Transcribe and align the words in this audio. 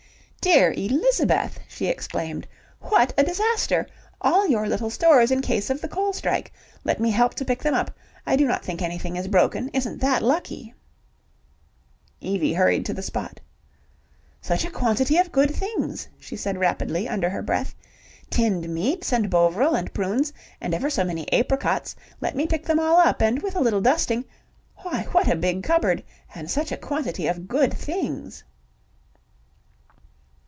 "Dear 0.43 0.71
Elizabeth!" 0.73 1.59
she 1.67 1.85
exclaimed. 1.85 2.47
"What 2.79 3.13
a 3.15 3.21
disaster! 3.23 3.85
All 4.21 4.47
your 4.47 4.65
little 4.67 4.89
stores 4.89 5.29
in 5.29 5.41
case 5.43 5.69
of 5.69 5.81
the 5.81 5.87
coal 5.87 6.13
strike. 6.13 6.51
Let 6.83 6.99
me 6.99 7.11
help 7.11 7.35
to 7.35 7.45
pick 7.45 7.61
them 7.61 7.75
up. 7.75 7.91
I 8.25 8.35
do 8.35 8.47
not 8.47 8.65
think 8.65 8.81
anything 8.81 9.17
is 9.17 9.27
broken. 9.27 9.69
Isn't 9.69 9.99
that 10.01 10.23
lucky?" 10.23 10.73
Evie 12.21 12.53
hurried 12.55 12.87
to 12.87 12.93
the 12.93 13.03
spot. 13.03 13.39
"Such 14.41 14.65
a 14.65 14.71
quantity 14.71 15.17
of 15.17 15.31
good 15.31 15.51
things," 15.55 16.07
she 16.19 16.35
said 16.35 16.57
rapidly, 16.57 17.07
under 17.07 17.29
her 17.29 17.43
breath. 17.43 17.75
"Tinned 18.31 18.67
meats 18.67 19.13
and 19.13 19.29
Bovril 19.29 19.75
and 19.75 19.93
prunes, 19.93 20.33
and 20.59 20.73
ever 20.73 20.89
so 20.89 21.03
many 21.03 21.31
apricots. 21.31 21.95
Let 22.19 22.35
me 22.35 22.47
pick 22.47 22.65
them 22.65 22.79
all 22.79 22.97
up, 22.97 23.21
and 23.21 23.43
with 23.43 23.55
a 23.55 23.61
little 23.61 23.79
dusting.... 23.81 24.25
Why, 24.77 25.03
what 25.11 25.27
a 25.27 25.35
big 25.35 25.61
cupboard, 25.61 26.03
and 26.33 26.49
such 26.49 26.71
a 26.71 26.77
quantity 26.77 27.27
of 27.27 27.47
good 27.47 27.71
things." 27.71 28.43